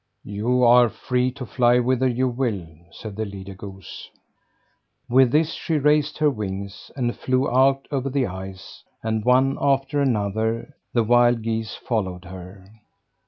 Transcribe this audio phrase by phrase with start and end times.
[0.25, 4.09] "You are free to fly whither you will," said the leader goose.
[5.07, 10.01] With this, she raised her wings and flew out over the ice and one after
[10.01, 12.65] another the wild geese followed her.